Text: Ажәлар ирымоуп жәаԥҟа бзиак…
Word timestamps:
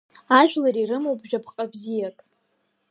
Ажәлар 0.39 0.75
ирымоуп 0.79 1.21
жәаԥҟа 1.29 1.65
бзиак… 1.71 2.17